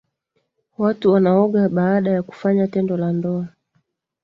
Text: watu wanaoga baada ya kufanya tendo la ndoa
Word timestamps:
watu 0.77 1.11
wanaoga 1.11 1.69
baada 1.69 2.11
ya 2.11 2.23
kufanya 2.23 2.67
tendo 2.67 2.97
la 2.97 3.13
ndoa 3.13 3.47